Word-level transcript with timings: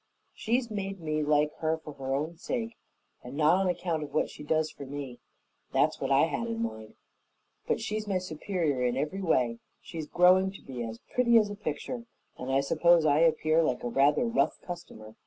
She's 0.33 0.71
made 0.71 0.99
me 0.99 1.21
like 1.21 1.51
her 1.59 1.77
for 1.77 1.93
her 1.93 2.15
own 2.15 2.35
sake 2.35 2.75
and 3.23 3.37
not 3.37 3.57
on 3.57 3.67
account 3.69 4.01
of 4.01 4.11
what 4.15 4.31
she 4.31 4.41
does 4.41 4.71
for 4.71 4.83
me, 4.83 5.19
and 5.19 5.19
that's 5.73 6.01
what 6.01 6.09
I 6.11 6.21
had 6.23 6.47
in 6.47 6.63
mind. 6.63 6.95
But 7.67 7.79
she's 7.79 8.07
my 8.07 8.17
superior 8.17 8.83
in 8.83 8.97
every 8.97 9.21
way; 9.21 9.59
she's 9.79 10.07
growing 10.07 10.51
to 10.53 10.61
be 10.63 10.81
a 10.81 10.93
pretty 11.13 11.37
as 11.37 11.51
a 11.51 11.55
picture, 11.55 12.05
and 12.35 12.51
I 12.51 12.61
suppose 12.61 13.05
I 13.05 13.19
appear 13.19 13.61
like 13.61 13.83
a 13.83 13.89
rather 13.89 14.25
rough 14.25 14.59
customer. 14.61 15.17